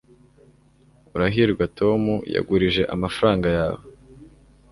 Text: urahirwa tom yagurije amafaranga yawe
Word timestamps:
urahirwa 1.15 1.65
tom 1.79 2.01
yagurije 2.35 2.83
amafaranga 2.95 3.47
yawe 3.57 3.81